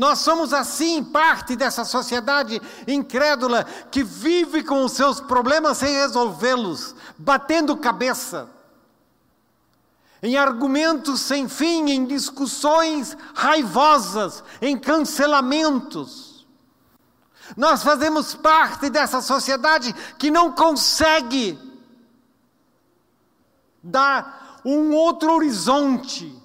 [0.00, 2.58] nós somos assim parte dessa sociedade
[2.88, 8.48] incrédula que vive com os seus problemas sem resolvê-los, batendo cabeça,
[10.22, 16.46] em argumentos sem fim, em discussões raivosas, em cancelamentos.
[17.54, 21.58] Nós fazemos parte dessa sociedade que não consegue
[23.82, 26.39] dar um outro horizonte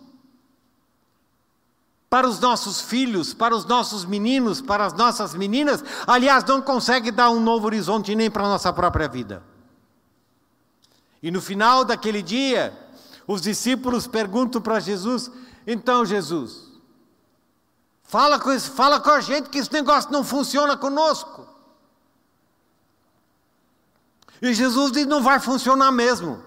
[2.15, 7.11] para os nossos filhos, para os nossos meninos, para as nossas meninas, aliás, não consegue
[7.11, 9.43] dar um novo horizonte nem para a nossa própria vida.
[11.21, 12.73] E no final daquele dia,
[13.27, 15.29] os discípulos perguntam para Jesus:
[15.67, 16.69] então, Jesus,
[18.01, 21.45] fala com, fala com a gente que esse negócio não funciona conosco.
[24.41, 26.41] E Jesus diz: não vai funcionar mesmo.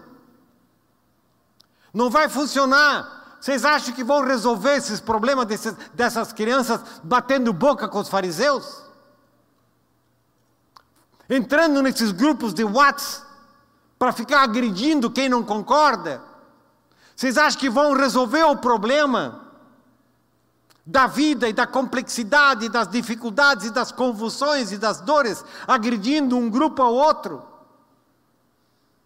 [1.92, 7.88] Não vai funcionar vocês acham que vão resolver esses problemas desses, dessas crianças batendo boca
[7.88, 8.88] com os fariseus?
[11.28, 13.26] entrando nesses grupos de WhatsApp
[13.98, 16.22] para ficar agredindo quem não concorda?
[17.14, 19.46] Vocês acham que vão resolver o problema
[20.86, 26.48] da vida e da complexidade, das dificuldades e das convulsões e das dores, agredindo um
[26.48, 27.42] grupo ao outro,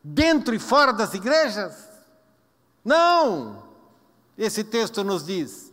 [0.04, 1.74] dentro e fora das igrejas?
[2.84, 3.61] Não!
[4.42, 5.72] Esse texto nos diz.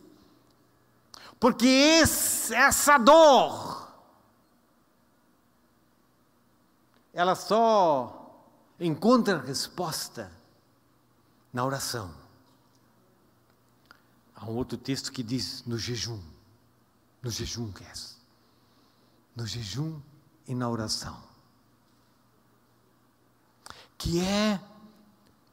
[1.40, 3.92] Porque esse, essa dor,
[7.12, 8.32] ela só
[8.78, 10.30] encontra resposta
[11.52, 12.14] na oração.
[14.36, 16.22] Há um outro texto que diz no jejum.
[17.20, 17.92] No jejum, que é?
[19.34, 20.00] No jejum
[20.46, 21.20] e na oração.
[23.98, 24.60] Que é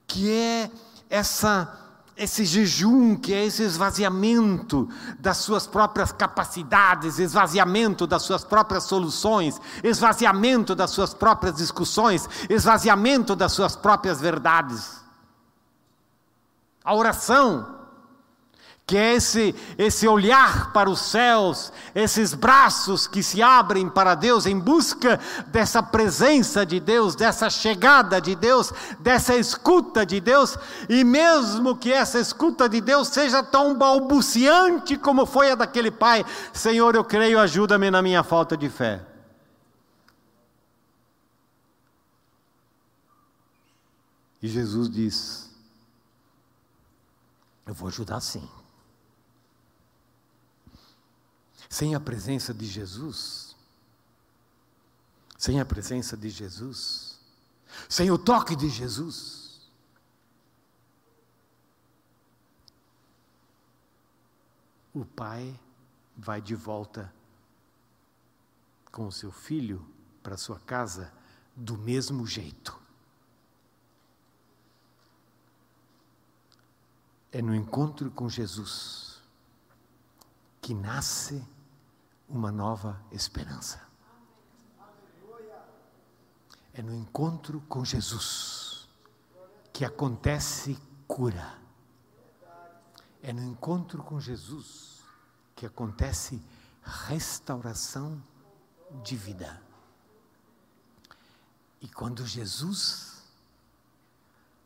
[0.05, 0.71] que é
[1.09, 1.86] essa
[2.17, 4.89] esse jejum, que é esse esvaziamento
[5.19, 13.35] das suas próprias capacidades, esvaziamento das suas próprias soluções, esvaziamento das suas próprias discussões, esvaziamento
[13.35, 14.99] das suas próprias verdades.
[16.83, 17.77] A oração
[18.87, 24.45] que é esse, esse olhar para os céus, esses braços que se abrem para Deus
[24.45, 28.71] em busca dessa presença de Deus, dessa chegada de Deus,
[29.01, 30.57] dessa escuta de Deus,
[30.87, 36.25] e mesmo que essa escuta de Deus seja tão balbuciante como foi a daquele pai,
[36.53, 39.05] Senhor, eu creio, ajuda-me na minha falta de fé.
[44.41, 45.51] E Jesus diz:
[47.65, 48.47] Eu vou ajudar sim.
[51.69, 53.55] Sem a presença de Jesus,
[55.37, 57.19] sem a presença de Jesus,
[57.89, 59.69] sem o toque de Jesus,
[64.93, 65.59] o pai
[66.17, 67.13] vai de volta
[68.91, 69.85] com o seu filho
[70.23, 71.13] para sua casa
[71.55, 72.79] do mesmo jeito.
[77.31, 79.21] É no encontro com Jesus
[80.61, 81.45] que nasce
[82.27, 83.81] uma nova esperança.
[86.73, 88.87] É no encontro com Jesus
[89.73, 91.57] que acontece cura.
[93.21, 95.01] É no encontro com Jesus
[95.55, 96.41] que acontece
[96.83, 98.21] restauração
[99.03, 99.61] de vida.
[101.81, 103.23] E quando Jesus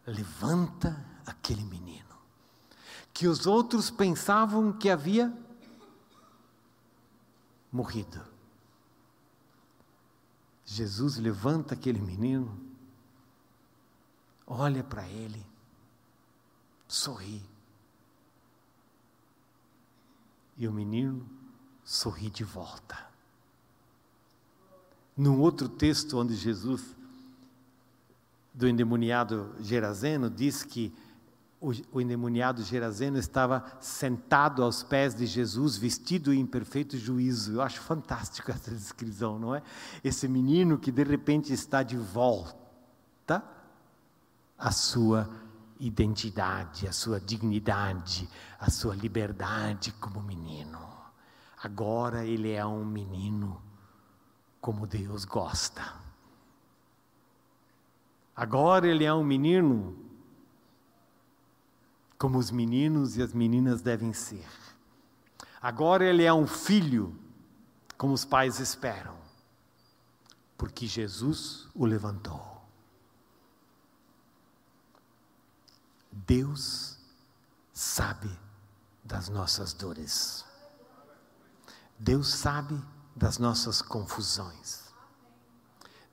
[0.05, 2.16] levanta aquele menino,
[3.14, 5.34] que os outros pensavam que havia
[7.72, 8.22] morrido.
[10.66, 12.60] Jesus levanta aquele menino,
[14.46, 15.46] olha para ele,
[16.88, 17.42] sorri.
[20.58, 21.28] E o menino
[21.84, 23.10] sorri de volta.
[25.16, 26.96] Num outro texto onde Jesus,
[28.54, 30.94] do endemoniado Gerazeno, diz que
[31.62, 37.53] o, o endemoniado Gerazeno estava sentado aos pés de Jesus, vestido em perfeito juízo.
[37.53, 39.62] Eu acho fantástico essa descrição, não é?
[40.03, 43.43] Esse menino que de repente está de volta
[44.57, 45.30] à sua
[45.80, 48.28] identidade, à sua dignidade,
[48.59, 50.80] à sua liberdade como menino.
[51.62, 53.62] Agora ele é um menino
[54.59, 55.93] como Deus gosta.
[58.36, 60.11] Agora ele é um menino
[62.22, 64.48] como os meninos e as meninas devem ser.
[65.60, 67.20] Agora ele é um filho,
[67.98, 69.18] como os pais esperam,
[70.56, 72.62] porque Jesus o levantou.
[76.12, 77.00] Deus
[77.74, 78.30] sabe
[79.04, 80.46] das nossas dores.
[81.98, 82.80] Deus sabe
[83.16, 84.94] das nossas confusões.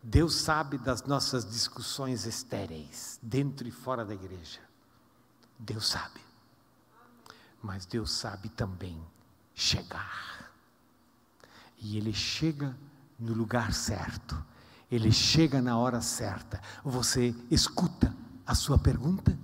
[0.02, 4.67] Deus sabe das nossas discussões estéreis, dentro e fora da igreja.
[5.58, 6.20] Deus sabe.
[7.62, 9.02] Mas Deus sabe também
[9.54, 10.50] chegar.
[11.78, 12.76] E Ele chega
[13.18, 14.42] no lugar certo.
[14.90, 16.62] Ele chega na hora certa.
[16.84, 18.14] Você escuta
[18.46, 19.36] a sua pergunta?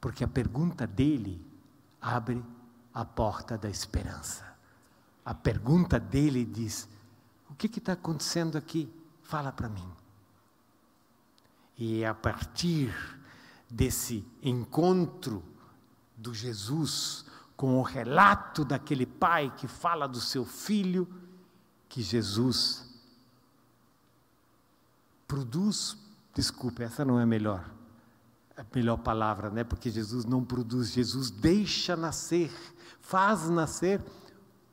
[0.00, 1.44] Porque a pergunta dele
[2.00, 2.44] abre
[2.92, 4.44] a porta da esperança.
[5.24, 6.88] A pergunta dele diz:
[7.48, 8.92] O que está acontecendo aqui?
[9.22, 9.88] Fala para mim.
[11.76, 12.94] E a partir
[13.70, 15.42] desse encontro
[16.16, 17.24] do Jesus
[17.56, 21.06] com o relato daquele pai que fala do seu filho,
[21.88, 22.90] que Jesus
[25.28, 25.96] produz,
[26.34, 27.70] desculpe, essa não é melhor,
[28.56, 29.62] a melhor palavra, né?
[29.62, 32.50] Porque Jesus não produz, Jesus deixa nascer,
[33.00, 34.02] faz nascer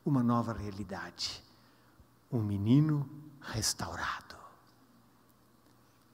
[0.03, 1.43] uma nova realidade.
[2.31, 3.09] Um menino
[3.41, 4.35] restaurado.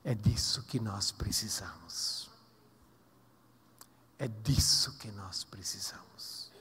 [0.03, 2.32] É disso que nós precisamos.
[4.17, 6.51] É disso que nós precisamos.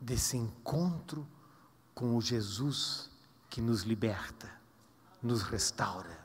[0.00, 1.26] Desse encontro
[1.94, 3.10] com o Jesus
[3.48, 4.50] que nos liberta,
[5.22, 6.18] nos restaura,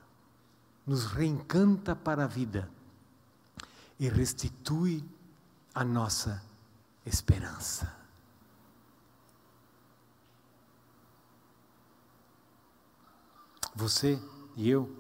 [0.86, 2.70] nos reencanta para a vida
[4.00, 5.04] e restitui
[5.74, 6.42] a nossa
[7.06, 7.96] esperança.
[13.76, 14.20] Você
[14.56, 14.94] e eu,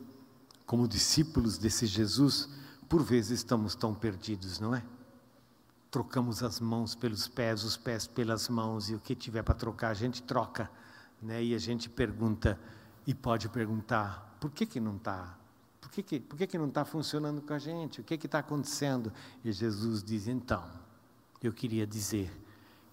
[0.65, 2.47] como discípulos desse Jesus,
[2.87, 4.83] por vezes estamos tão perdidos, não é?
[5.91, 9.89] Trocamos as mãos pelos pés, os pés pelas mãos, e o que tiver para trocar,
[9.89, 10.69] a gente troca,
[11.21, 11.43] né?
[11.43, 12.59] E a gente pergunta,
[13.07, 15.35] e pode perguntar, por que, que não está?
[15.81, 18.01] Por, que, que, por que, que não está funcionando com a gente?
[18.01, 19.11] O que está acontecendo?
[19.43, 20.63] E Jesus diz, então,
[21.41, 22.31] eu queria dizer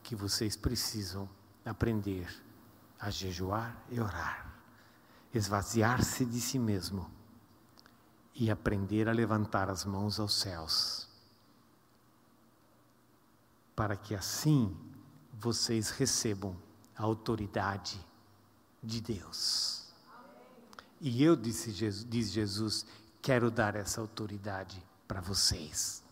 [0.03, 1.29] que vocês precisam
[1.65, 2.29] aprender
[2.99, 4.55] a jejuar e orar,
[5.35, 7.11] esvaziar-se de si mesmo
[8.35, 11.09] e aprender a levantar as mãos aos céus,
[13.77, 14.75] para que assim
[15.39, 16.57] vocês recebam
[16.97, 18.01] a autoridade
[18.83, 19.85] de Deus.
[20.99, 22.87] E eu, disse diz Jesus,
[23.21, 26.03] quero dar essa autoridade para vocês.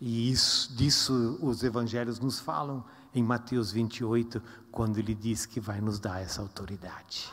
[0.00, 2.84] E isso, disso os evangelhos nos falam
[3.14, 7.32] em Mateus 28, quando ele diz que vai nos dar essa autoridade.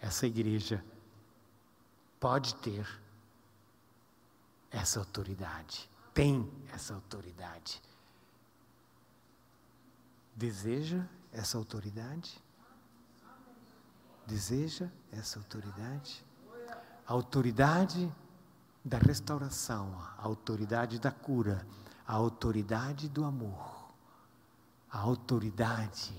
[0.00, 0.84] Essa igreja
[2.20, 2.86] pode ter
[4.70, 7.82] essa autoridade, tem essa autoridade.
[10.36, 12.42] Deseja essa autoridade?
[14.26, 16.24] Deseja essa autoridade?
[17.06, 18.12] A autoridade
[18.84, 21.66] da restauração, a autoridade da cura,
[22.06, 23.92] a autoridade do amor,
[24.90, 26.14] a autoridade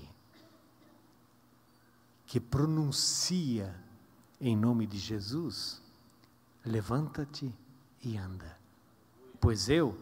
[2.26, 3.74] que pronuncia
[4.40, 5.80] em nome de Jesus:
[6.64, 7.54] levanta-te
[8.02, 8.56] e anda.
[9.40, 9.98] Pois eu,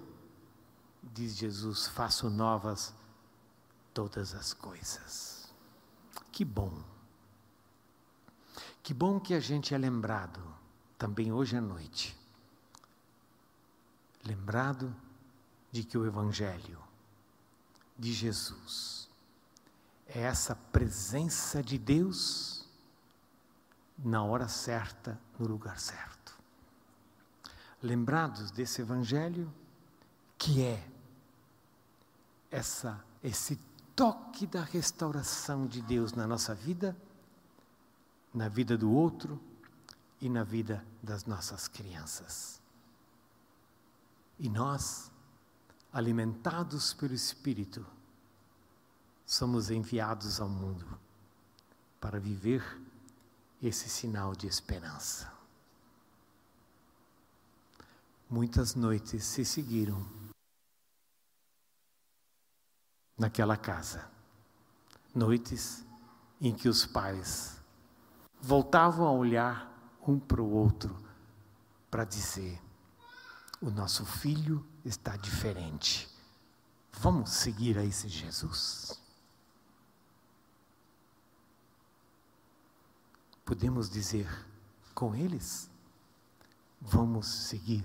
[1.03, 2.95] diz Jesus, faço novas
[3.95, 5.55] todas as coisas.
[6.33, 6.83] Que bom.
[8.83, 10.43] Que bom que a gente é lembrado
[10.99, 12.15] também hoje à noite.
[14.25, 14.95] Lembrado
[15.71, 16.83] de que o Evangelho
[17.97, 19.09] de Jesus
[20.07, 22.69] é essa presença de Deus
[23.97, 26.25] na hora certa, no lugar certo
[27.85, 29.53] lembrados desse evangelho
[30.39, 30.89] que é
[32.51, 33.57] essa esse
[33.95, 36.97] toque da restauração de Deus na nossa vida,
[38.33, 39.41] na vida do outro
[40.21, 42.61] e na vida das nossas crianças.
[44.39, 45.11] E nós,
[45.93, 47.87] alimentados pelo Espírito,
[49.25, 50.99] somos enviados ao mundo
[52.01, 52.63] para viver
[53.63, 55.33] esse sinal de esperança.
[58.29, 60.05] Muitas noites se seguiram
[63.19, 64.09] naquela casa.
[65.15, 65.85] Noites
[66.41, 67.61] em que os pais
[68.41, 69.73] voltavam a olhar
[70.07, 70.97] um para o outro
[71.91, 72.61] para dizer:
[73.61, 76.09] o nosso filho está diferente.
[76.93, 79.01] Vamos seguir a esse Jesus.
[83.45, 84.29] Podemos dizer
[84.95, 85.71] com eles:
[86.81, 87.85] vamos seguir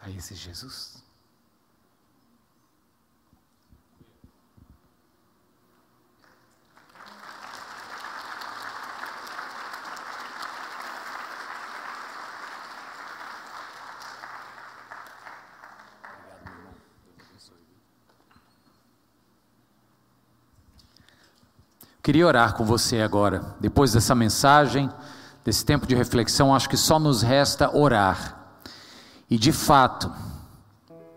[0.00, 1.05] a esse Jesus?
[22.06, 23.56] Queria orar com você agora.
[23.58, 24.88] Depois dessa mensagem,
[25.44, 28.60] desse tempo de reflexão, acho que só nos resta orar
[29.28, 30.08] e de fato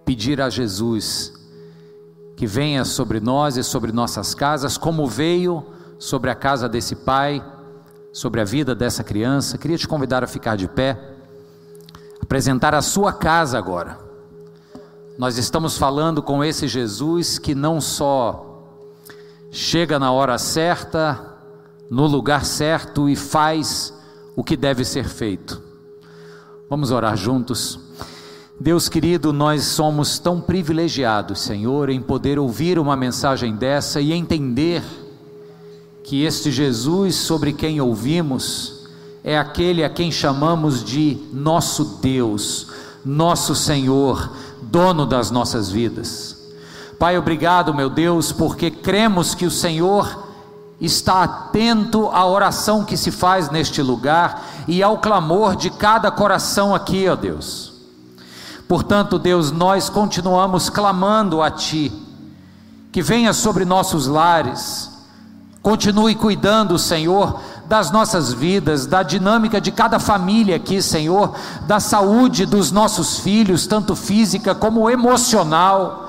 [0.04, 1.32] pedir a Jesus
[2.36, 5.64] que venha sobre nós e sobre nossas casas, como veio
[6.00, 7.46] sobre a casa desse pai,
[8.12, 9.60] sobre a vida dessa criança.
[9.60, 11.00] Queria te convidar a ficar de pé,
[12.20, 14.00] apresentar a sua casa agora.
[15.20, 18.49] Nós estamos falando com esse Jesus que não só
[19.52, 21.20] chega na hora certa,
[21.90, 23.94] no lugar certo e faz
[24.36, 25.62] o que deve ser feito.
[26.70, 27.80] Vamos orar juntos.
[28.60, 34.84] Deus querido, nós somos tão privilegiados, Senhor, em poder ouvir uma mensagem dessa e entender
[36.04, 38.88] que este Jesus sobre quem ouvimos
[39.24, 42.68] é aquele a quem chamamos de nosso Deus,
[43.04, 44.32] nosso Senhor,
[44.62, 46.39] dono das nossas vidas.
[47.00, 50.28] Pai, obrigado, meu Deus, porque cremos que o Senhor
[50.82, 56.76] está atento à oração que se faz neste lugar e ao clamor de cada coração
[56.76, 57.72] aqui, ó Deus.
[58.68, 61.90] Portanto, Deus, nós continuamos clamando a Ti,
[62.92, 64.92] que venha sobre nossos lares,
[65.62, 71.34] continue cuidando, Senhor, das nossas vidas, da dinâmica de cada família aqui, Senhor,
[71.66, 76.09] da saúde dos nossos filhos, tanto física como emocional.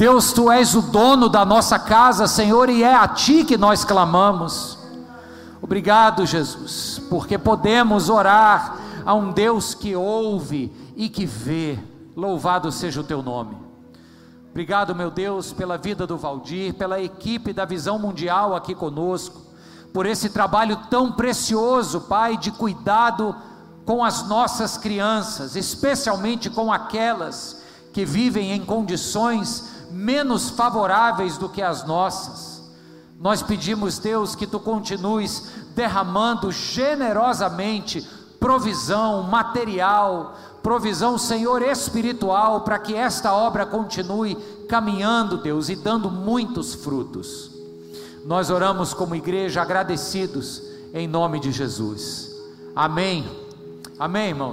[0.00, 3.84] Deus, tu és o dono da nossa casa, Senhor, e é a ti que nós
[3.84, 4.78] clamamos.
[5.60, 11.78] Obrigado, Jesus, porque podemos orar a um Deus que ouve e que vê.
[12.16, 13.58] Louvado seja o teu nome.
[14.48, 19.42] Obrigado, meu Deus, pela vida do Valdir, pela equipe da Visão Mundial aqui conosco
[19.92, 23.36] por esse trabalho tão precioso, Pai, de cuidado
[23.84, 27.60] com as nossas crianças, especialmente com aquelas
[27.92, 32.62] que vivem em condições menos favoráveis do que as nossas.
[33.18, 38.06] Nós pedimos, Deus, que tu continues derramando generosamente
[38.38, 44.36] provisão material, provisão, Senhor, espiritual, para que esta obra continue
[44.68, 47.50] caminhando, Deus, e dando muitos frutos.
[48.24, 50.62] Nós oramos como igreja agradecidos
[50.92, 52.30] em nome de Jesus.
[52.74, 53.24] Amém.
[53.98, 54.48] Amém, irmãos.